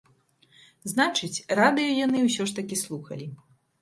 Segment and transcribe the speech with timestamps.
[0.93, 3.29] Значыць, радыё яны ўсё ж такі слухалі.